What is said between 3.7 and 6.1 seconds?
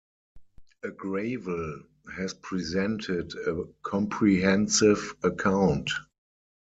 comprehensive account.